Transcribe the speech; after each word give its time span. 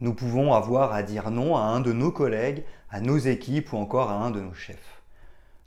Nous 0.00 0.14
pouvons 0.14 0.52
avoir 0.52 0.92
à 0.92 1.02
dire 1.02 1.30
non 1.30 1.56
à 1.56 1.60
un 1.60 1.80
de 1.80 1.92
nos 1.92 2.10
collègues, 2.10 2.64
à 2.90 3.00
nos 3.00 3.16
équipes 3.16 3.72
ou 3.72 3.76
encore 3.76 4.10
à 4.10 4.24
un 4.24 4.30
de 4.30 4.40
nos 4.40 4.54
chefs. 4.54 5.02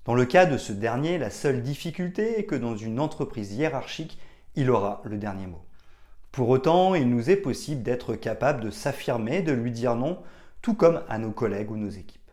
Dans 0.06 0.16
le 0.16 0.26
cas 0.26 0.46
de 0.46 0.58
ce 0.58 0.72
dernier, 0.72 1.18
la 1.18 1.30
seule 1.30 1.62
difficulté 1.62 2.40
est 2.40 2.46
que 2.46 2.56
dans 2.56 2.76
une 2.76 3.00
entreprise 3.00 3.54
hiérarchique, 3.54 4.18
il 4.56 4.70
aura 4.70 5.02
le 5.04 5.18
dernier 5.18 5.48
mot. 5.48 5.62
Pour 6.32 6.50
autant, 6.50 6.96
il 6.96 7.10
nous 7.10 7.30
est 7.30 7.36
possible 7.38 7.84
d'être 7.84 8.16
capable 8.16 8.62
de 8.62 8.70
s'affirmer, 8.70 9.42
de 9.42 9.52
lui 9.52 9.72
dire 9.72 9.96
non, 9.96 10.20
tout 10.62 10.76
comme 10.76 11.04
à 11.10 11.18
nos 11.18 11.32
collègues 11.32 11.72
ou 11.72 11.78
nos 11.78 11.90
équipes. 11.90 12.32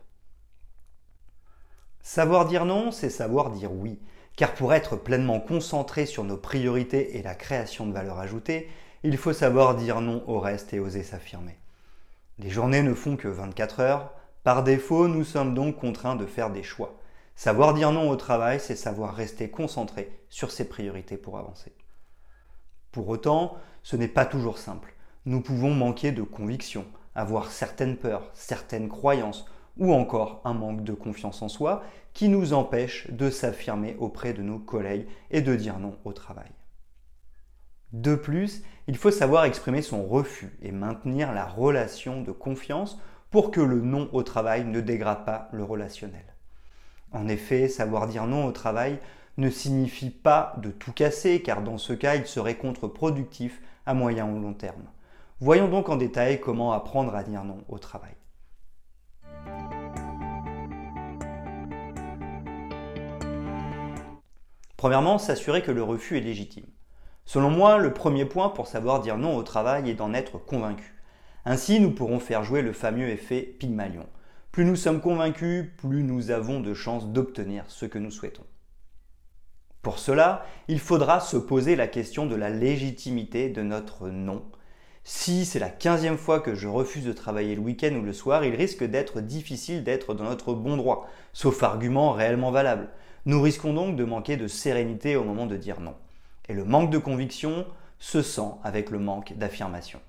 Savoir 2.01 2.45
dire 2.45 2.65
non, 2.65 2.91
c'est 2.91 3.09
savoir 3.09 3.49
dire 3.49 3.73
oui, 3.73 3.99
car 4.35 4.53
pour 4.53 4.73
être 4.73 4.95
pleinement 4.95 5.39
concentré 5.39 6.05
sur 6.05 6.23
nos 6.23 6.37
priorités 6.37 7.17
et 7.17 7.23
la 7.23 7.35
création 7.35 7.87
de 7.87 7.93
valeur 7.93 8.19
ajoutée, 8.19 8.69
il 9.03 9.17
faut 9.17 9.33
savoir 9.33 9.75
dire 9.75 10.01
non 10.01 10.23
au 10.27 10.39
reste 10.39 10.73
et 10.73 10.79
oser 10.79 11.03
s'affirmer. 11.03 11.57
Les 12.37 12.49
journées 12.49 12.83
ne 12.83 12.93
font 12.93 13.15
que 13.15 13.29
24 13.29 13.79
heures. 13.79 14.13
Par 14.43 14.63
défaut, 14.63 15.07
nous 15.07 15.23
sommes 15.23 15.53
donc 15.53 15.77
contraints 15.77 16.17
de 16.17 16.25
faire 16.25 16.51
des 16.51 16.63
choix. 16.63 16.99
Savoir 17.37 17.73
dire 17.73 17.91
non 17.91 18.09
au 18.09 18.15
travail, 18.17 18.59
c'est 18.59 18.75
savoir 18.75 19.15
rester 19.15 19.49
concentré 19.49 20.11
sur 20.29 20.51
ses 20.51 20.67
priorités 20.67 21.17
pour 21.17 21.37
avancer. 21.37 21.73
Pour 22.91 23.07
autant, 23.07 23.57
ce 23.83 23.95
n'est 23.95 24.09
pas 24.09 24.25
toujours 24.25 24.57
simple. 24.57 24.93
Nous 25.25 25.41
pouvons 25.41 25.73
manquer 25.73 26.11
de 26.11 26.23
conviction, 26.23 26.85
avoir 27.15 27.51
certaines 27.51 27.97
peurs, 27.97 28.29
certaines 28.33 28.89
croyances 28.89 29.45
ou 29.77 29.93
encore 29.93 30.41
un 30.43 30.53
manque 30.53 30.83
de 30.83 30.93
confiance 30.93 31.41
en 31.41 31.49
soi 31.49 31.83
qui 32.13 32.29
nous 32.29 32.53
empêche 32.53 33.09
de 33.11 33.29
s'affirmer 33.29 33.95
auprès 33.99 34.33
de 34.33 34.41
nos 34.41 34.59
collègues 34.59 35.07
et 35.31 35.41
de 35.41 35.55
dire 35.55 35.79
non 35.79 35.97
au 36.05 36.13
travail. 36.13 36.54
De 37.95 38.15
plus, 38.15 38.61
il 38.87 38.97
faut 38.97 39.09
savoir 39.09 39.45
exprimer 39.45 39.81
son 39.81 40.05
refus 40.05 40.57
et 40.61 40.73
maintenir 40.73 41.31
la 41.31 41.45
relation 41.45 42.21
de 42.21 42.33
confiance 42.33 42.99
pour 43.31 43.51
que 43.51 43.61
le 43.61 43.79
non 43.79 44.09
au 44.11 44.21
travail 44.21 44.65
ne 44.65 44.81
dégrade 44.81 45.23
pas 45.23 45.47
le 45.53 45.63
relationnel. 45.63 46.25
En 47.13 47.29
effet, 47.29 47.69
savoir 47.69 48.07
dire 48.07 48.27
non 48.27 48.47
au 48.47 48.51
travail 48.51 48.99
ne 49.37 49.49
signifie 49.49 50.09
pas 50.09 50.57
de 50.61 50.71
tout 50.71 50.91
casser, 50.91 51.41
car 51.41 51.61
dans 51.61 51.77
ce 51.77 51.93
cas, 51.93 52.15
il 52.15 52.25
serait 52.25 52.57
contre-productif 52.57 53.61
à 53.85 53.93
moyen 53.93 54.29
ou 54.29 54.41
long 54.41 54.53
terme. 54.53 54.83
Voyons 55.39 55.69
donc 55.69 55.87
en 55.87 55.95
détail 55.95 56.41
comment 56.41 56.73
apprendre 56.73 57.15
à 57.15 57.23
dire 57.23 57.45
non 57.45 57.63
au 57.69 57.79
travail. 57.79 58.15
Premièrement, 64.75 65.17
s'assurer 65.17 65.61
que 65.61 65.71
le 65.71 65.81
refus 65.81 66.17
est 66.17 66.21
légitime. 66.21 66.65
Selon 67.25 67.49
moi, 67.49 67.79
le 67.79 67.91
premier 67.91 68.25
point 68.25 68.49
pour 68.49 68.67
savoir 68.67 69.01
dire 69.01 69.17
non 69.17 69.35
au 69.35 69.43
travail 69.43 69.89
est 69.89 69.95
d'en 69.95 70.13
être 70.13 70.37
convaincu. 70.37 70.93
Ainsi, 71.43 71.79
nous 71.79 71.91
pourrons 71.91 72.19
faire 72.19 72.43
jouer 72.43 72.61
le 72.61 72.71
fameux 72.71 73.09
effet 73.09 73.41
Pygmalion. 73.41 74.05
Plus 74.51 74.63
nous 74.63 74.75
sommes 74.75 75.01
convaincus, 75.01 75.65
plus 75.77 76.03
nous 76.03 76.31
avons 76.31 76.61
de 76.61 76.73
chances 76.73 77.07
d'obtenir 77.07 77.65
ce 77.67 77.85
que 77.85 77.97
nous 77.97 78.11
souhaitons. 78.11 78.45
Pour 79.81 79.99
cela, 79.99 80.45
il 80.67 80.79
faudra 80.79 81.19
se 81.19 81.37
poser 81.37 81.75
la 81.75 81.87
question 81.87 82.25
de 82.25 82.35
la 82.35 82.49
légitimité 82.49 83.49
de 83.49 83.61
notre 83.61 84.09
non. 84.09 84.43
Si 85.03 85.45
c'est 85.45 85.59
la 85.59 85.69
quinzième 85.69 86.17
fois 86.17 86.39
que 86.39 86.55
je 86.55 86.67
refuse 86.67 87.05
de 87.05 87.13
travailler 87.13 87.55
le 87.55 87.61
week-end 87.61 87.93
ou 87.93 88.01
le 88.01 88.13
soir, 88.13 88.43
il 88.43 88.55
risque 88.55 88.83
d'être 88.83 89.21
difficile 89.21 89.83
d'être 89.83 90.13
dans 90.13 90.23
notre 90.23 90.53
bon 90.53 90.77
droit, 90.77 91.07
sauf 91.33 91.61
argument 91.61 92.13
réellement 92.13 92.49
valable. 92.49 92.89
Nous 93.25 93.41
risquons 93.41 93.73
donc 93.73 93.95
de 93.95 94.03
manquer 94.03 94.37
de 94.37 94.47
sérénité 94.47 95.15
au 95.15 95.23
moment 95.23 95.45
de 95.45 95.57
dire 95.57 95.79
non. 95.81 95.95
Et 96.49 96.53
le 96.53 96.65
manque 96.65 96.91
de 96.91 96.97
conviction 96.97 97.65
se 97.99 98.21
sent 98.21 98.51
avec 98.63 98.89
le 98.89 98.99
manque 98.99 99.33
d'affirmation. 99.33 99.99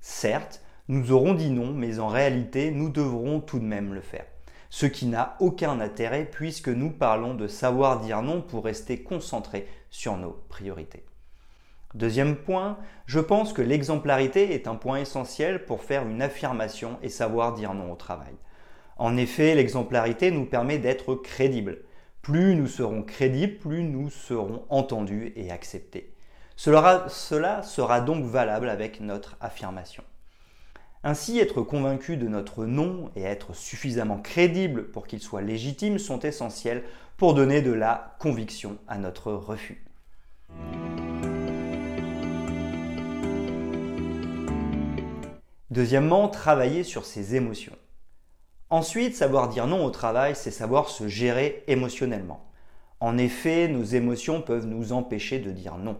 Certes, 0.00 0.62
nous 0.88 1.12
aurons 1.12 1.34
dit 1.34 1.50
non, 1.50 1.72
mais 1.72 1.98
en 1.98 2.08
réalité, 2.08 2.70
nous 2.70 2.88
devrons 2.88 3.40
tout 3.40 3.58
de 3.58 3.64
même 3.64 3.94
le 3.94 4.00
faire. 4.00 4.26
Ce 4.70 4.86
qui 4.86 5.06
n'a 5.06 5.36
aucun 5.40 5.80
intérêt 5.80 6.24
puisque 6.24 6.68
nous 6.68 6.90
parlons 6.90 7.34
de 7.34 7.48
savoir 7.48 8.00
dire 8.00 8.22
non 8.22 8.40
pour 8.40 8.64
rester 8.64 9.02
concentré 9.02 9.66
sur 9.90 10.16
nos 10.16 10.32
priorités. 10.48 11.04
Deuxième 11.94 12.36
point, 12.36 12.78
je 13.06 13.18
pense 13.18 13.52
que 13.52 13.62
l'exemplarité 13.62 14.54
est 14.54 14.68
un 14.68 14.76
point 14.76 14.98
essentiel 15.00 15.64
pour 15.64 15.82
faire 15.82 16.06
une 16.06 16.22
affirmation 16.22 16.98
et 17.02 17.08
savoir 17.08 17.54
dire 17.54 17.74
non 17.74 17.90
au 17.90 17.96
travail. 17.96 18.34
En 18.96 19.16
effet, 19.16 19.56
l'exemplarité 19.56 20.30
nous 20.30 20.44
permet 20.44 20.78
d'être 20.78 21.16
crédibles. 21.16 21.82
Plus 22.22 22.54
nous 22.54 22.66
serons 22.66 23.02
crédibles, 23.02 23.56
plus 23.56 23.82
nous 23.82 24.10
serons 24.10 24.64
entendus 24.68 25.32
et 25.36 25.50
acceptés. 25.50 26.14
Cela, 26.54 27.08
sera 27.08 28.00
donc 28.02 28.24
valable 28.24 28.68
avec 28.68 29.00
notre 29.00 29.38
affirmation. 29.40 30.04
Ainsi, 31.02 31.38
être 31.38 31.62
convaincu 31.62 32.18
de 32.18 32.28
notre 32.28 32.66
non 32.66 33.10
et 33.16 33.22
être 33.22 33.54
suffisamment 33.54 34.20
crédible 34.20 34.90
pour 34.90 35.06
qu'il 35.06 35.20
soit 35.20 35.40
légitime 35.40 35.98
sont 35.98 36.20
essentiels 36.20 36.84
pour 37.16 37.32
donner 37.32 37.62
de 37.62 37.72
la 37.72 38.16
conviction 38.18 38.76
à 38.86 38.98
notre 38.98 39.32
refus. 39.32 39.82
Deuxièmement, 45.70 46.28
travailler 46.28 46.82
sur 46.82 47.06
ses 47.06 47.34
émotions. 47.34 47.76
Ensuite, 48.70 49.16
savoir 49.16 49.48
dire 49.48 49.66
non 49.66 49.84
au 49.84 49.90
travail, 49.90 50.36
c'est 50.36 50.52
savoir 50.52 50.88
se 50.88 51.08
gérer 51.08 51.64
émotionnellement. 51.66 52.46
En 53.00 53.18
effet, 53.18 53.66
nos 53.66 53.82
émotions 53.82 54.42
peuvent 54.42 54.66
nous 54.66 54.92
empêcher 54.92 55.40
de 55.40 55.50
dire 55.50 55.76
non. 55.76 55.98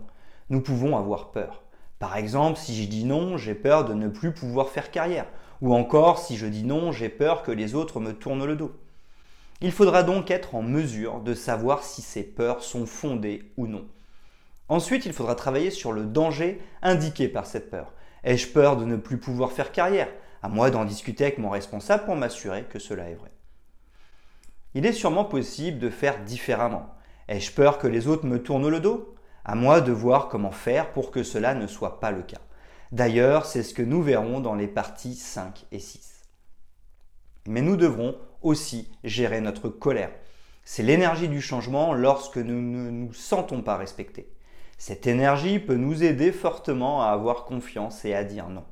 Nous 0.50 0.60
pouvons 0.60 0.96
avoir 0.96 1.32
peur. 1.32 1.62
Par 1.98 2.16
exemple, 2.16 2.58
si 2.58 2.80
je 2.80 2.88
dis 2.88 3.04
non, 3.04 3.36
j'ai 3.36 3.54
peur 3.54 3.84
de 3.84 3.94
ne 3.94 4.06
plus 4.06 4.32
pouvoir 4.32 4.68
faire 4.68 4.92
carrière. 4.92 5.26
Ou 5.62 5.74
encore, 5.74 6.20
si 6.20 6.36
je 6.36 6.46
dis 6.46 6.62
non, 6.62 6.92
j'ai 6.92 7.08
peur 7.08 7.42
que 7.42 7.50
les 7.50 7.74
autres 7.74 7.98
me 7.98 8.12
tournent 8.12 8.46
le 8.46 8.54
dos. 8.54 8.72
Il 9.60 9.72
faudra 9.72 10.04
donc 10.04 10.30
être 10.30 10.54
en 10.54 10.62
mesure 10.62 11.20
de 11.20 11.34
savoir 11.34 11.82
si 11.82 12.02
ces 12.02 12.22
peurs 12.22 12.62
sont 12.62 12.86
fondées 12.86 13.50
ou 13.56 13.66
non. 13.66 13.84
Ensuite, 14.68 15.06
il 15.06 15.12
faudra 15.12 15.34
travailler 15.34 15.70
sur 15.70 15.90
le 15.90 16.04
danger 16.04 16.60
indiqué 16.82 17.26
par 17.26 17.46
cette 17.46 17.68
peur. 17.68 17.92
Ai-je 18.22 18.46
peur 18.46 18.76
de 18.76 18.84
ne 18.84 18.96
plus 18.96 19.18
pouvoir 19.18 19.50
faire 19.50 19.72
carrière? 19.72 20.08
À 20.42 20.48
moi 20.48 20.70
d'en 20.70 20.84
discuter 20.84 21.24
avec 21.24 21.38
mon 21.38 21.50
responsable 21.50 22.04
pour 22.04 22.16
m'assurer 22.16 22.64
que 22.64 22.78
cela 22.78 23.08
est 23.08 23.14
vrai. 23.14 23.30
Il 24.74 24.86
est 24.86 24.92
sûrement 24.92 25.24
possible 25.24 25.78
de 25.78 25.90
faire 25.90 26.22
différemment. 26.24 26.94
Ai-je 27.28 27.52
peur 27.52 27.78
que 27.78 27.86
les 27.86 28.06
autres 28.06 28.26
me 28.26 28.42
tournent 28.42 28.68
le 28.68 28.80
dos? 28.80 29.14
À 29.44 29.54
moi 29.54 29.80
de 29.80 29.92
voir 29.92 30.28
comment 30.28 30.50
faire 30.50 30.92
pour 30.92 31.10
que 31.10 31.22
cela 31.22 31.54
ne 31.54 31.66
soit 31.66 31.98
pas 32.00 32.10
le 32.10 32.22
cas. 32.22 32.40
D'ailleurs, 32.92 33.46
c'est 33.46 33.62
ce 33.62 33.74
que 33.74 33.82
nous 33.82 34.02
verrons 34.02 34.40
dans 34.40 34.54
les 34.54 34.68
parties 34.68 35.14
5 35.14 35.66
et 35.72 35.78
6. 35.78 36.24
Mais 37.46 37.62
nous 37.62 37.76
devrons 37.76 38.16
aussi 38.42 38.90
gérer 39.04 39.40
notre 39.40 39.68
colère. 39.68 40.10
C'est 40.64 40.82
l'énergie 40.82 41.28
du 41.28 41.40
changement 41.40 41.94
lorsque 41.94 42.36
nous 42.36 42.60
ne 42.60 42.90
nous 42.90 43.12
sentons 43.12 43.62
pas 43.62 43.76
respectés. 43.76 44.32
Cette 44.78 45.06
énergie 45.06 45.58
peut 45.58 45.74
nous 45.74 46.04
aider 46.04 46.32
fortement 46.32 47.02
à 47.02 47.08
avoir 47.08 47.44
confiance 47.44 48.04
et 48.04 48.14
à 48.14 48.24
dire 48.24 48.48
non. 48.48 48.64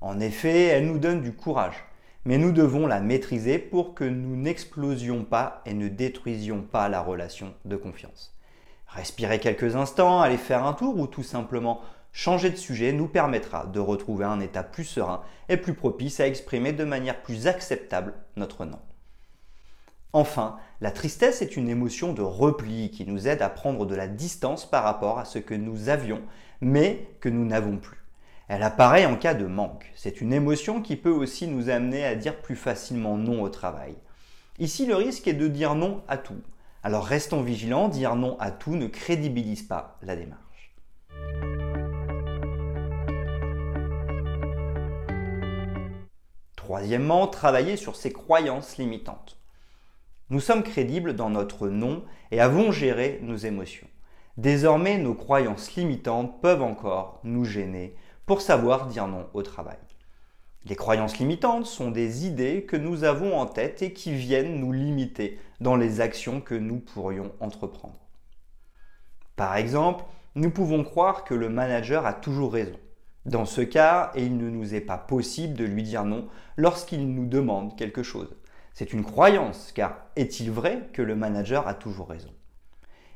En 0.00 0.18
effet, 0.18 0.64
elle 0.64 0.86
nous 0.86 0.98
donne 0.98 1.20
du 1.20 1.32
courage, 1.32 1.84
mais 2.24 2.38
nous 2.38 2.52
devons 2.52 2.86
la 2.86 3.00
maîtriser 3.00 3.58
pour 3.58 3.94
que 3.94 4.04
nous 4.04 4.34
n'explosions 4.34 5.24
pas 5.24 5.60
et 5.66 5.74
ne 5.74 5.88
détruisions 5.88 6.62
pas 6.62 6.88
la 6.88 7.02
relation 7.02 7.54
de 7.66 7.76
confiance. 7.76 8.34
Respirer 8.86 9.38
quelques 9.40 9.76
instants, 9.76 10.20
aller 10.20 10.38
faire 10.38 10.64
un 10.64 10.72
tour 10.72 10.98
ou 10.98 11.06
tout 11.06 11.22
simplement 11.22 11.82
changer 12.12 12.50
de 12.50 12.56
sujet 12.56 12.92
nous 12.92 13.08
permettra 13.08 13.66
de 13.66 13.78
retrouver 13.78 14.24
un 14.24 14.40
état 14.40 14.62
plus 14.62 14.84
serein 14.84 15.22
et 15.48 15.56
plus 15.56 15.74
propice 15.74 16.18
à 16.18 16.26
exprimer 16.26 16.72
de 16.72 16.84
manière 16.84 17.22
plus 17.22 17.46
acceptable 17.46 18.14
notre 18.36 18.64
non. 18.64 18.80
Enfin, 20.12 20.56
la 20.80 20.90
tristesse 20.90 21.40
est 21.40 21.56
une 21.56 21.68
émotion 21.68 22.12
de 22.12 22.22
repli 22.22 22.90
qui 22.90 23.06
nous 23.06 23.28
aide 23.28 23.42
à 23.42 23.48
prendre 23.48 23.86
de 23.86 23.94
la 23.94 24.08
distance 24.08 24.68
par 24.68 24.82
rapport 24.82 25.18
à 25.18 25.24
ce 25.24 25.38
que 25.38 25.54
nous 25.54 25.88
avions 25.88 26.22
mais 26.60 27.06
que 27.20 27.28
nous 27.28 27.44
n'avons 27.44 27.76
plus. 27.76 27.99
Elle 28.52 28.64
apparaît 28.64 29.06
en 29.06 29.14
cas 29.14 29.34
de 29.34 29.46
manque. 29.46 29.92
C'est 29.94 30.20
une 30.20 30.32
émotion 30.32 30.82
qui 30.82 30.96
peut 30.96 31.12
aussi 31.12 31.46
nous 31.46 31.68
amener 31.70 32.04
à 32.04 32.16
dire 32.16 32.42
plus 32.42 32.56
facilement 32.56 33.16
non 33.16 33.42
au 33.42 33.48
travail. 33.48 33.94
Ici, 34.58 34.86
le 34.86 34.96
risque 34.96 35.28
est 35.28 35.34
de 35.34 35.46
dire 35.46 35.76
non 35.76 36.02
à 36.08 36.18
tout. 36.18 36.42
Alors 36.82 37.04
restons 37.04 37.42
vigilants, 37.42 37.86
dire 37.86 38.16
non 38.16 38.36
à 38.40 38.50
tout 38.50 38.74
ne 38.74 38.88
crédibilise 38.88 39.62
pas 39.62 40.00
la 40.02 40.16
démarche. 40.16 40.74
Troisièmement, 46.56 47.28
travailler 47.28 47.76
sur 47.76 47.94
ses 47.94 48.12
croyances 48.12 48.78
limitantes. 48.78 49.38
Nous 50.28 50.40
sommes 50.40 50.64
crédibles 50.64 51.14
dans 51.14 51.30
notre 51.30 51.68
non 51.68 52.02
et 52.32 52.40
avons 52.40 52.72
géré 52.72 53.20
nos 53.22 53.36
émotions. 53.36 53.86
Désormais, 54.38 54.98
nos 54.98 55.14
croyances 55.14 55.76
limitantes 55.76 56.40
peuvent 56.42 56.62
encore 56.62 57.20
nous 57.22 57.44
gêner 57.44 57.94
pour 58.26 58.40
savoir 58.40 58.86
dire 58.86 59.06
non 59.06 59.28
au 59.34 59.42
travail. 59.42 59.78
Les 60.66 60.76
croyances 60.76 61.18
limitantes 61.18 61.66
sont 61.66 61.90
des 61.90 62.26
idées 62.26 62.64
que 62.64 62.76
nous 62.76 63.04
avons 63.04 63.38
en 63.38 63.46
tête 63.46 63.82
et 63.82 63.92
qui 63.92 64.12
viennent 64.12 64.60
nous 64.60 64.72
limiter 64.72 65.38
dans 65.60 65.74
les 65.74 66.00
actions 66.00 66.40
que 66.40 66.54
nous 66.54 66.78
pourrions 66.78 67.32
entreprendre. 67.40 67.98
Par 69.36 69.56
exemple, 69.56 70.04
nous 70.34 70.50
pouvons 70.50 70.84
croire 70.84 71.24
que 71.24 71.34
le 71.34 71.48
manager 71.48 72.04
a 72.04 72.12
toujours 72.12 72.52
raison. 72.52 72.78
Dans 73.24 73.46
ce 73.46 73.62
cas, 73.62 74.12
il 74.16 74.36
ne 74.36 74.50
nous 74.50 74.74
est 74.74 74.80
pas 74.80 74.98
possible 74.98 75.54
de 75.54 75.64
lui 75.64 75.82
dire 75.82 76.04
non 76.04 76.28
lorsqu'il 76.56 77.14
nous 77.14 77.26
demande 77.26 77.76
quelque 77.76 78.02
chose. 78.02 78.36
C'est 78.74 78.92
une 78.92 79.04
croyance, 79.04 79.72
car 79.72 80.06
est-il 80.16 80.50
vrai 80.50 80.88
que 80.92 81.02
le 81.02 81.16
manager 81.16 81.66
a 81.68 81.74
toujours 81.74 82.08
raison? 82.08 82.30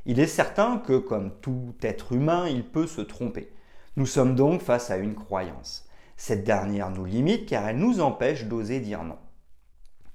Il 0.07 0.21
est 0.21 0.27
certain 0.27 0.79
que, 0.79 0.99
comme 0.99 1.31
tout 1.41 1.75
être 1.83 2.13
humain, 2.13 2.49
il 2.49 2.65
peut 2.65 2.87
se 2.87 3.01
tromper. 3.01 3.53
Nous 3.97 4.07
sommes 4.07 4.35
donc 4.35 4.61
face 4.61 4.91
à 4.91 4.97
une 4.97 5.15
croyance. 5.15 5.89
Cette 6.17 6.43
dernière 6.43 6.91
nous 6.91 7.05
limite 7.05 7.47
car 7.47 7.69
elle 7.69 7.79
nous 7.79 8.01
empêche 8.01 8.47
d'oser 8.47 8.81
dire 8.81 9.05
non. 9.05 9.19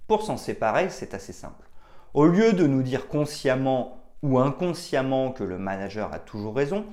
Pour 0.08 0.24
s'en 0.24 0.36
séparer, 0.36 0.90
c'est 0.90 1.14
assez 1.14 1.32
simple. 1.32 1.70
Au 2.14 2.26
lieu 2.26 2.52
de 2.54 2.68
nous 2.68 2.84
dire 2.84 3.08
consciemment 3.08 4.04
ou 4.22 4.38
inconsciemment 4.38 5.32
que 5.32 5.46
le 5.46 5.58
manager 5.58 6.12
a 6.14 6.20
toujours 6.20 6.56
raison, 6.56 6.86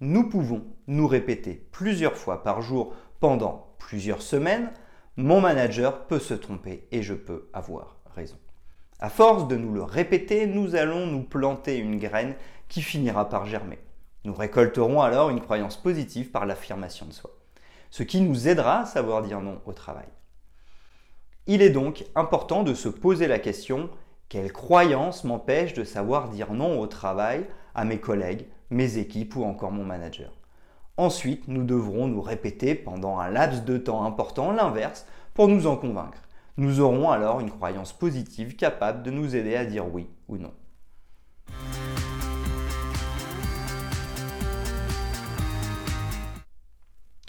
nous 0.00 0.30
pouvons 0.30 0.64
nous 0.86 1.06
répéter 1.06 1.68
plusieurs 1.72 2.16
fois 2.16 2.42
par 2.42 2.62
jour 2.62 2.94
pendant 3.20 3.74
plusieurs 3.78 4.22
semaines, 4.22 4.70
mon 5.16 5.42
manager 5.42 6.06
peut 6.06 6.18
se 6.18 6.32
tromper 6.32 6.86
et 6.90 7.02
je 7.02 7.12
peux 7.12 7.50
avoir 7.52 7.96
raison. 8.14 8.38
À 8.98 9.10
force 9.10 9.46
de 9.46 9.56
nous 9.56 9.74
le 9.74 9.82
répéter, 9.82 10.46
nous 10.46 10.74
allons 10.74 11.06
nous 11.06 11.22
planter 11.22 11.76
une 11.76 11.98
graine 11.98 12.34
qui 12.68 12.80
finira 12.80 13.28
par 13.28 13.44
germer. 13.44 13.78
Nous 14.24 14.34
récolterons 14.34 15.00
alors 15.00 15.30
une 15.30 15.40
croyance 15.40 15.76
positive 15.76 16.30
par 16.30 16.46
l'affirmation 16.46 17.06
de 17.06 17.12
soi, 17.12 17.30
ce 17.90 18.02
qui 18.02 18.20
nous 18.20 18.48
aidera 18.48 18.80
à 18.80 18.86
savoir 18.86 19.22
dire 19.22 19.40
non 19.40 19.60
au 19.66 19.72
travail. 19.72 20.08
Il 21.46 21.62
est 21.62 21.70
donc 21.70 22.04
important 22.14 22.62
de 22.62 22.74
se 22.74 22.88
poser 22.88 23.26
la 23.26 23.38
question 23.38 23.90
quelle 24.30 24.52
croyance 24.52 25.24
m'empêche 25.24 25.74
de 25.74 25.82
savoir 25.82 26.28
dire 26.28 26.52
non 26.52 26.78
au 26.78 26.86
travail, 26.86 27.46
à 27.74 27.84
mes 27.84 27.98
collègues, 27.98 28.46
mes 28.70 28.96
équipes 28.96 29.34
ou 29.34 29.42
encore 29.42 29.72
mon 29.72 29.82
manager? 29.82 30.30
Ensuite, 30.96 31.48
nous 31.48 31.64
devrons 31.64 32.06
nous 32.06 32.22
répéter 32.22 32.76
pendant 32.76 33.18
un 33.18 33.28
laps 33.28 33.64
de 33.64 33.76
temps 33.76 34.04
important 34.04 34.52
l'inverse 34.52 35.04
pour 35.34 35.48
nous 35.48 35.66
en 35.66 35.74
convaincre. 35.74 36.22
Nous 36.58 36.78
aurons 36.78 37.10
alors 37.10 37.40
une 37.40 37.50
croyance 37.50 37.92
positive 37.92 38.54
capable 38.54 39.02
de 39.02 39.10
nous 39.10 39.34
aider 39.34 39.56
à 39.56 39.64
dire 39.64 39.92
oui 39.92 40.06
ou 40.28 40.36
non. 40.36 40.52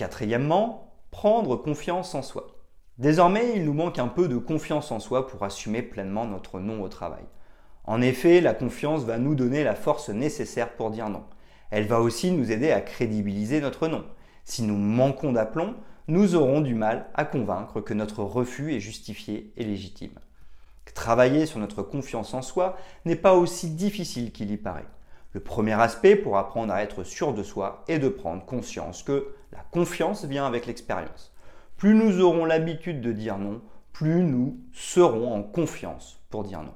Quatrièmement, 0.02 0.96
prendre 1.12 1.56
confiance 1.58 2.16
en 2.16 2.24
soi. 2.24 2.48
Désormais, 2.98 3.54
il 3.56 3.66
nous 3.66 3.74
manque 3.76 4.00
un 4.00 4.08
peu 4.08 4.28
de 4.28 4.38
confiance 4.38 4.92
en 4.92 5.00
soi 5.00 5.28
pour 5.28 5.44
assumer 5.44 5.84
pleinement 5.84 6.26
notre 6.26 6.60
non 6.60 6.82
au 6.82 6.90
travail. 6.90 7.22
En 7.84 8.02
effet, 8.02 8.42
la 8.42 8.56
confiance 8.56 9.04
va 9.04 9.20
nous 9.20 9.36
donner 9.36 9.64
la 9.64 9.76
force 9.76 10.10
nécessaire 10.10 10.74
pour 10.74 10.90
dire 10.90 11.10
non. 11.10 11.24
Elle 11.70 11.86
va 11.86 12.02
aussi 12.02 12.32
nous 12.32 12.52
aider 12.52 12.72
à 12.72 12.82
crédibiliser 12.82 13.62
notre 13.62 13.88
non. 13.88 14.04
Si 14.44 14.64
nous 14.64 14.76
manquons 14.76 15.34
d'aplomb, 15.34 15.76
nous 16.08 16.34
aurons 16.34 16.62
du 16.62 16.74
mal 16.74 17.06
à 17.14 17.24
convaincre 17.24 17.80
que 17.80 17.94
notre 17.94 18.24
refus 18.24 18.74
est 18.74 18.80
justifié 18.80 19.54
et 19.56 19.64
légitime. 19.64 20.18
Travailler 20.96 21.46
sur 21.46 21.60
notre 21.60 21.84
confiance 21.84 22.34
en 22.34 22.42
soi 22.42 22.76
n'est 23.06 23.16
pas 23.16 23.36
aussi 23.36 23.70
difficile 23.70 24.32
qu'il 24.32 24.50
y 24.50 24.58
paraît. 24.58 24.88
Le 25.34 25.40
premier 25.40 25.80
aspect 25.80 26.16
pour 26.16 26.38
apprendre 26.38 26.74
à 26.74 26.84
être 26.84 27.04
sûr 27.04 27.34
de 27.34 27.44
soi 27.44 27.84
est 27.88 28.00
de 28.00 28.10
prendre 28.10 28.46
conscience 28.46 29.04
que 29.04 29.34
la 29.54 29.60
confiance 29.72 30.26
vient 30.26 30.46
avec 30.46 30.66
l'expérience. 30.66 31.34
Plus 31.78 31.94
nous 31.94 32.20
aurons 32.20 32.46
l'habitude 32.46 33.02
de 33.02 33.12
dire 33.12 33.38
non, 33.38 33.62
plus 33.94 34.24
nous 34.24 34.60
serons 34.74 35.34
en 35.34 35.44
confiance 35.44 36.22
pour 36.30 36.44
dire 36.44 36.62
non. 36.62 36.74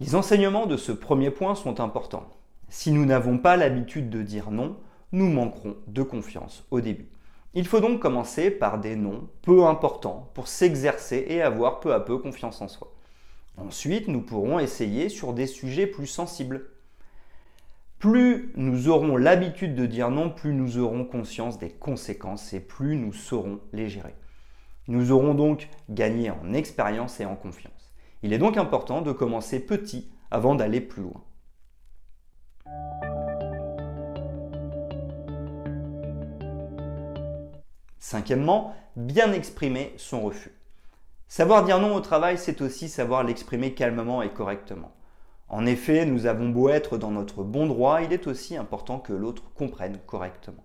Les 0.00 0.14
enseignements 0.14 0.66
de 0.66 0.78
ce 0.78 0.92
premier 0.92 1.30
point 1.30 1.54
sont 1.54 1.78
importants. 1.78 2.26
Si 2.70 2.90
nous 2.90 3.04
n'avons 3.04 3.36
pas 3.36 3.56
l'habitude 3.56 4.08
de 4.08 4.22
dire 4.22 4.50
non, 4.50 4.78
nous 5.12 5.28
manquerons 5.28 5.76
de 5.88 6.02
confiance 6.02 6.64
au 6.70 6.80
début. 6.80 7.10
Il 7.52 7.66
faut 7.66 7.80
donc 7.80 8.00
commencer 8.00 8.50
par 8.50 8.78
des 8.78 8.96
noms 8.96 9.28
peu 9.42 9.64
importants 9.64 10.30
pour 10.34 10.48
s'exercer 10.48 11.26
et 11.28 11.42
avoir 11.42 11.80
peu 11.80 11.92
à 11.92 12.00
peu 12.00 12.16
confiance 12.16 12.62
en 12.62 12.68
soi. 12.68 12.92
Ensuite, 13.64 14.08
nous 14.08 14.22
pourrons 14.22 14.58
essayer 14.58 15.08
sur 15.08 15.32
des 15.32 15.46
sujets 15.46 15.86
plus 15.86 16.06
sensibles. 16.06 16.70
Plus 17.98 18.52
nous 18.56 18.88
aurons 18.88 19.16
l'habitude 19.16 19.74
de 19.74 19.84
dire 19.84 20.10
non, 20.10 20.30
plus 20.30 20.54
nous 20.54 20.78
aurons 20.78 21.04
conscience 21.04 21.58
des 21.58 21.70
conséquences 21.70 22.54
et 22.54 22.60
plus 22.60 22.96
nous 22.96 23.12
saurons 23.12 23.60
les 23.72 23.88
gérer. 23.88 24.14
Nous 24.88 25.12
aurons 25.12 25.34
donc 25.34 25.68
gagné 25.90 26.30
en 26.30 26.54
expérience 26.54 27.20
et 27.20 27.26
en 27.26 27.36
confiance. 27.36 27.94
Il 28.22 28.32
est 28.32 28.38
donc 28.38 28.56
important 28.56 29.02
de 29.02 29.12
commencer 29.12 29.60
petit 29.60 30.10
avant 30.30 30.54
d'aller 30.54 30.80
plus 30.80 31.02
loin. 31.02 31.22
Cinquièmement, 37.98 38.74
bien 38.96 39.32
exprimer 39.32 39.92
son 39.98 40.22
refus. 40.22 40.59
Savoir 41.30 41.64
dire 41.64 41.78
non 41.78 41.94
au 41.94 42.00
travail, 42.00 42.38
c'est 42.38 42.60
aussi 42.60 42.88
savoir 42.88 43.22
l'exprimer 43.22 43.72
calmement 43.72 44.20
et 44.20 44.30
correctement. 44.30 44.90
En 45.48 45.64
effet, 45.64 46.04
nous 46.04 46.26
avons 46.26 46.48
beau 46.48 46.70
être 46.70 46.98
dans 46.98 47.12
notre 47.12 47.44
bon 47.44 47.68
droit, 47.68 48.02
il 48.02 48.12
est 48.12 48.26
aussi 48.26 48.56
important 48.56 48.98
que 48.98 49.12
l'autre 49.12 49.44
comprenne 49.54 50.00
correctement. 50.08 50.64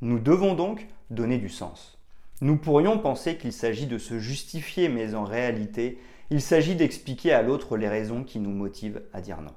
Nous 0.00 0.20
devons 0.20 0.54
donc 0.54 0.88
donner 1.10 1.36
du 1.36 1.50
sens. 1.50 1.98
Nous 2.40 2.56
pourrions 2.56 2.98
penser 2.98 3.36
qu'il 3.36 3.52
s'agit 3.52 3.86
de 3.86 3.98
se 3.98 4.18
justifier, 4.18 4.88
mais 4.88 5.14
en 5.14 5.24
réalité, 5.24 6.00
il 6.30 6.40
s'agit 6.40 6.74
d'expliquer 6.74 7.34
à 7.34 7.42
l'autre 7.42 7.76
les 7.76 7.90
raisons 7.90 8.24
qui 8.24 8.40
nous 8.40 8.52
motivent 8.52 9.02
à 9.12 9.20
dire 9.20 9.42
non. 9.42 9.54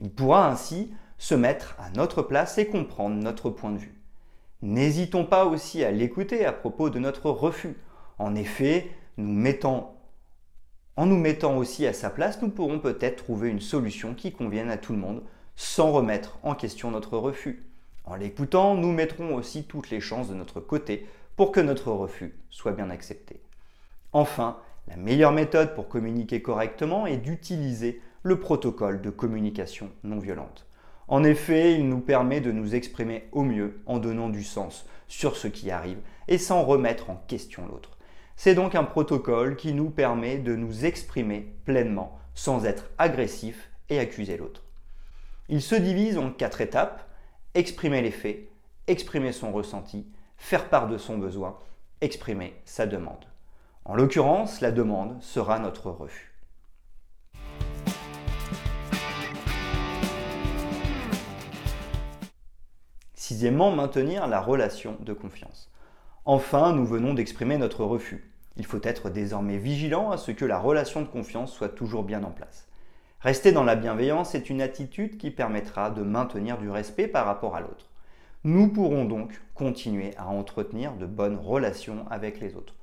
Il 0.00 0.10
pourra 0.10 0.50
ainsi 0.50 0.92
se 1.16 1.34
mettre 1.34 1.76
à 1.78 1.88
notre 1.96 2.20
place 2.20 2.58
et 2.58 2.66
comprendre 2.66 3.16
notre 3.16 3.48
point 3.48 3.72
de 3.72 3.78
vue. 3.78 3.98
N'hésitons 4.60 5.24
pas 5.24 5.46
aussi 5.46 5.82
à 5.82 5.92
l'écouter 5.92 6.44
à 6.44 6.52
propos 6.52 6.90
de 6.90 6.98
notre 6.98 7.30
refus. 7.30 7.78
En 8.18 8.34
effet, 8.34 8.90
en 9.18 11.06
nous 11.06 11.18
mettant 11.18 11.56
aussi 11.56 11.86
à 11.86 11.92
sa 11.92 12.10
place, 12.10 12.40
nous 12.42 12.50
pourrons 12.50 12.78
peut-être 12.78 13.24
trouver 13.24 13.48
une 13.48 13.60
solution 13.60 14.14
qui 14.14 14.32
convienne 14.32 14.70
à 14.70 14.76
tout 14.76 14.92
le 14.92 14.98
monde 14.98 15.22
sans 15.56 15.92
remettre 15.92 16.38
en 16.42 16.54
question 16.54 16.90
notre 16.90 17.16
refus. 17.16 17.64
En 18.04 18.16
l'écoutant, 18.16 18.74
nous 18.74 18.92
mettrons 18.92 19.34
aussi 19.34 19.64
toutes 19.64 19.90
les 19.90 20.00
chances 20.00 20.28
de 20.28 20.34
notre 20.34 20.60
côté 20.60 21.06
pour 21.36 21.52
que 21.52 21.60
notre 21.60 21.90
refus 21.90 22.34
soit 22.50 22.72
bien 22.72 22.90
accepté. 22.90 23.40
Enfin, 24.12 24.58
la 24.88 24.96
meilleure 24.96 25.32
méthode 25.32 25.74
pour 25.74 25.88
communiquer 25.88 26.42
correctement 26.42 27.06
est 27.06 27.16
d'utiliser 27.16 28.00
le 28.22 28.38
protocole 28.38 29.00
de 29.00 29.10
communication 29.10 29.90
non 30.02 30.18
violente. 30.18 30.66
En 31.08 31.24
effet, 31.24 31.74
il 31.74 31.88
nous 31.88 32.00
permet 32.00 32.40
de 32.40 32.52
nous 32.52 32.74
exprimer 32.74 33.28
au 33.32 33.42
mieux 33.42 33.80
en 33.86 33.98
donnant 33.98 34.28
du 34.28 34.42
sens 34.42 34.86
sur 35.08 35.36
ce 35.36 35.48
qui 35.48 35.70
arrive 35.70 35.98
et 36.28 36.38
sans 36.38 36.64
remettre 36.64 37.10
en 37.10 37.16
question 37.28 37.66
l'autre. 37.66 37.96
C'est 38.36 38.54
donc 38.54 38.74
un 38.74 38.84
protocole 38.84 39.56
qui 39.56 39.72
nous 39.72 39.90
permet 39.90 40.38
de 40.38 40.56
nous 40.56 40.84
exprimer 40.84 41.54
pleinement 41.64 42.18
sans 42.34 42.66
être 42.66 42.90
agressif 42.98 43.70
et 43.88 43.98
accuser 43.98 44.36
l'autre. 44.36 44.62
Il 45.48 45.62
se 45.62 45.74
divise 45.74 46.18
en 46.18 46.30
quatre 46.30 46.60
étapes. 46.60 47.08
Exprimer 47.54 48.02
les 48.02 48.10
faits, 48.10 48.48
exprimer 48.88 49.30
son 49.30 49.52
ressenti, 49.52 50.08
faire 50.36 50.68
part 50.68 50.88
de 50.88 50.98
son 50.98 51.18
besoin, 51.18 51.56
exprimer 52.00 52.60
sa 52.64 52.84
demande. 52.84 53.24
En 53.84 53.94
l'occurrence, 53.94 54.60
la 54.60 54.72
demande 54.72 55.22
sera 55.22 55.60
notre 55.60 55.90
refus. 55.90 56.32
Sixièmement, 63.14 63.70
maintenir 63.70 64.26
la 64.26 64.40
relation 64.40 64.96
de 65.00 65.12
confiance. 65.12 65.70
Enfin, 66.26 66.72
nous 66.72 66.86
venons 66.86 67.12
d'exprimer 67.12 67.58
notre 67.58 67.84
refus. 67.84 68.32
Il 68.56 68.64
faut 68.64 68.80
être 68.82 69.10
désormais 69.10 69.58
vigilant 69.58 70.10
à 70.10 70.16
ce 70.16 70.30
que 70.30 70.46
la 70.46 70.58
relation 70.58 71.02
de 71.02 71.06
confiance 71.06 71.52
soit 71.52 71.68
toujours 71.68 72.02
bien 72.02 72.24
en 72.24 72.30
place. 72.30 72.66
Rester 73.20 73.52
dans 73.52 73.64
la 73.64 73.76
bienveillance 73.76 74.34
est 74.34 74.48
une 74.48 74.62
attitude 74.62 75.18
qui 75.18 75.30
permettra 75.30 75.90
de 75.90 76.02
maintenir 76.02 76.56
du 76.56 76.70
respect 76.70 77.08
par 77.08 77.26
rapport 77.26 77.56
à 77.56 77.60
l'autre. 77.60 77.90
Nous 78.42 78.68
pourrons 78.68 79.04
donc 79.04 79.38
continuer 79.54 80.16
à 80.16 80.28
entretenir 80.28 80.94
de 80.94 81.04
bonnes 81.04 81.36
relations 81.36 82.06
avec 82.10 82.40
les 82.40 82.54
autres. 82.56 82.74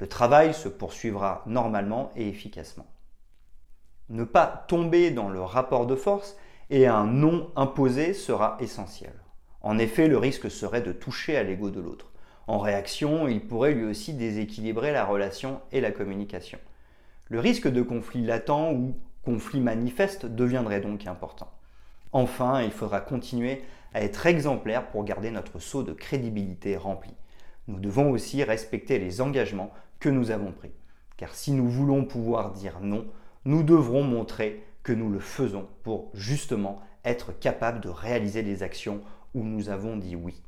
Le 0.00 0.08
travail 0.08 0.52
se 0.52 0.68
poursuivra 0.68 1.44
normalement 1.46 2.10
et 2.16 2.28
efficacement. 2.28 2.86
Ne 4.08 4.24
pas 4.24 4.64
tomber 4.66 5.12
dans 5.12 5.28
le 5.28 5.42
rapport 5.42 5.86
de 5.86 5.94
force 5.94 6.36
et 6.70 6.88
un 6.88 7.06
non 7.06 7.52
imposé 7.54 8.14
sera 8.14 8.56
essentiel. 8.58 9.14
En 9.60 9.78
effet, 9.78 10.08
le 10.08 10.18
risque 10.18 10.50
serait 10.50 10.82
de 10.82 10.92
toucher 10.92 11.36
à 11.36 11.44
l'ego 11.44 11.70
de 11.70 11.80
l'autre. 11.80 12.10
En 12.46 12.58
réaction, 12.58 13.26
il 13.28 13.40
pourrait 13.40 13.72
lui 13.72 13.84
aussi 13.84 14.12
déséquilibrer 14.12 14.92
la 14.92 15.04
relation 15.04 15.60
et 15.72 15.80
la 15.80 15.90
communication. 15.90 16.58
Le 17.28 17.40
risque 17.40 17.68
de 17.68 17.82
conflit 17.82 18.22
latent 18.22 18.72
ou 18.74 18.94
conflit 19.24 19.60
manifeste 19.60 20.26
deviendrait 20.26 20.82
donc 20.82 21.06
important. 21.06 21.50
Enfin, 22.12 22.62
il 22.62 22.70
faudra 22.70 23.00
continuer 23.00 23.62
à 23.94 24.02
être 24.02 24.26
exemplaire 24.26 24.88
pour 24.88 25.04
garder 25.04 25.30
notre 25.30 25.58
saut 25.58 25.82
de 25.82 25.92
crédibilité 25.92 26.76
rempli. 26.76 27.12
Nous 27.66 27.80
devons 27.80 28.10
aussi 28.10 28.44
respecter 28.44 28.98
les 28.98 29.20
engagements 29.20 29.72
que 29.98 30.10
nous 30.10 30.30
avons 30.30 30.52
pris. 30.52 30.72
Car 31.16 31.34
si 31.34 31.52
nous 31.52 31.68
voulons 31.68 32.04
pouvoir 32.04 32.52
dire 32.52 32.80
non, 32.80 33.06
nous 33.46 33.62
devrons 33.62 34.02
montrer 34.02 34.62
que 34.82 34.92
nous 34.92 35.10
le 35.10 35.20
faisons 35.20 35.66
pour 35.82 36.10
justement 36.12 36.82
être 37.04 37.32
capables 37.38 37.80
de 37.80 37.88
réaliser 37.88 38.42
les 38.42 38.62
actions 38.62 39.00
où 39.32 39.42
nous 39.42 39.70
avons 39.70 39.96
dit 39.96 40.14
oui. 40.14 40.42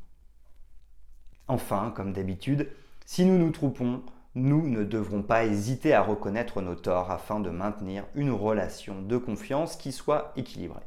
Enfin, 1.49 1.93
comme 1.95 2.13
d'habitude, 2.13 2.69
si 3.05 3.25
nous 3.25 3.39
nous 3.39 3.53
trompons, 3.53 4.03
nous 4.35 4.69
ne 4.69 4.83
devrons 4.83 5.23
pas 5.23 5.45
hésiter 5.45 5.95
à 5.95 6.03
reconnaître 6.03 6.61
nos 6.61 6.75
torts 6.75 7.13
afin 7.13 7.39
de 7.39 7.51
maintenir 7.51 8.05
une 8.17 8.33
relation 8.33 9.01
de 9.01 9.17
confiance 9.17 9.77
qui 9.77 9.93
soit 9.93 10.33
équilibrée. 10.37 10.81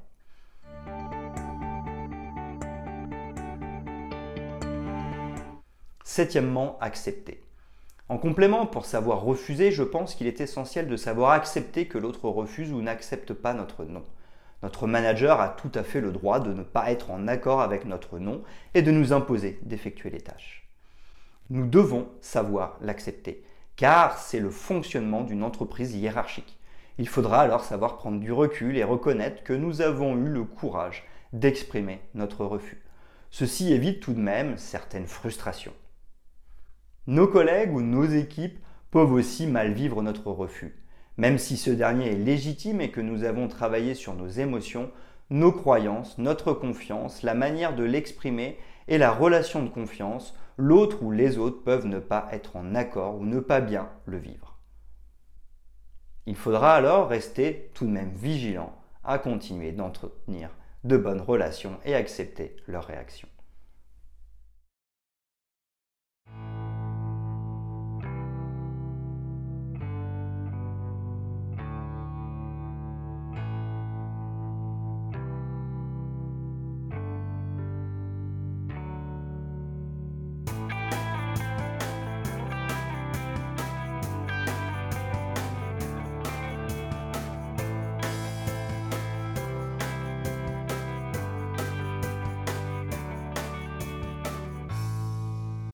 Septièmement, 6.04 6.78
accepter. 6.82 7.42
En 8.10 8.18
complément, 8.18 8.66
pour 8.66 8.86
savoir 8.86 9.22
refuser, 9.22 9.72
je 9.72 9.84
pense 9.84 10.14
qu'il 10.14 10.28
est 10.28 10.42
essentiel 10.42 10.90
de 10.90 10.98
savoir 10.98 11.32
accepter 11.32 11.88
que 11.88 11.98
l'autre 11.98 12.28
refuse 12.28 12.74
ou 12.74 12.82
n'accepte 12.82 13.34
pas 13.34 13.54
notre 13.54 13.86
non. 13.86 14.04
Notre 14.62 14.88
manager 14.88 15.40
a 15.40 15.50
tout 15.50 15.72
à 15.74 15.84
fait 15.84 16.02
le 16.02 16.12
droit 16.12 16.40
de 16.40 16.54
ne 16.54 16.64
pas 16.64 16.92
être 16.92 17.12
en 17.12 17.28
accord 17.28 17.62
avec 17.62 17.86
notre 17.86 18.20
non 18.20 18.44
et 18.74 18.82
de 18.82 18.92
nous 18.92 19.14
imposer 19.14 19.60
d'effectuer 19.64 20.10
les 20.10 20.22
tâches. 20.22 20.68
Nous 21.50 21.66
devons 21.66 22.10
savoir 22.22 22.78
l'accepter, 22.82 23.44
car 23.76 24.18
c'est 24.18 24.40
le 24.40 24.50
fonctionnement 24.50 25.24
d'une 25.24 25.44
entreprise 25.44 25.96
hiérarchique. 25.96 26.60
Il 26.98 27.08
faudra 27.08 27.40
alors 27.40 27.64
savoir 27.64 27.96
prendre 27.96 28.20
du 28.20 28.32
recul 28.34 28.78
et 28.78 28.84
reconnaître 28.84 29.44
que 29.44 29.54
nous 29.54 29.82
avons 29.82 30.18
eu 30.18 30.28
le 30.28 30.44
courage 30.44 31.06
d'exprimer 31.32 32.02
notre 32.14 32.44
refus. 32.44 32.84
Ceci 33.32 33.72
évite 33.72 34.02
tout 34.02 34.14
de 34.14 34.20
même 34.20 34.58
certaines 34.58 35.08
frustrations. 35.08 35.74
Nos 37.08 37.28
collègues 37.28 37.74
ou 37.74 37.82
nos 37.82 38.06
équipes 38.06 38.60
peuvent 38.92 39.14
aussi 39.14 39.48
mal 39.48 39.72
vivre 39.72 40.02
notre 40.02 40.32
refus. 40.32 40.79
Même 41.20 41.38
si 41.38 41.58
ce 41.58 41.70
dernier 41.70 42.14
est 42.14 42.16
légitime 42.16 42.80
et 42.80 42.92
que 42.92 43.02
nous 43.02 43.26
avons 43.26 43.50
travaillé 43.50 43.94
sur 43.94 44.14
nos 44.14 44.30
émotions, 44.30 44.90
nos 45.30 45.52
croyances, 45.52 46.18
notre 46.18 46.54
confiance, 46.54 47.24
la 47.24 47.34
manière 47.34 47.76
de 47.76 47.84
l'exprimer 47.84 48.58
et 48.88 48.98
la 48.98 49.12
relation 49.12 49.62
de 49.62 49.68
confiance, 49.68 50.34
l'autre 50.56 51.04
ou 51.04 51.12
les 51.12 51.38
autres 51.38 51.62
peuvent 51.62 51.88
ne 51.88 52.00
pas 52.00 52.30
être 52.32 52.56
en 52.56 52.74
accord 52.74 53.18
ou 53.18 53.26
ne 53.26 53.42
pas 53.42 53.60
bien 53.60 53.90
le 54.06 54.18
vivre. 54.18 54.60
Il 56.26 56.38
faudra 56.38 56.74
alors 56.74 57.10
rester 57.10 57.70
tout 57.74 57.86
de 57.86 57.92
même 57.92 58.14
vigilant 58.16 58.74
à 59.04 59.20
continuer 59.20 59.74
d'entretenir 59.74 60.50
de 60.86 60.96
bonnes 60.96 61.20
relations 61.20 61.80
et 61.84 61.96
accepter 61.96 62.56
leurs 62.66 62.86
réactions. 62.86 63.28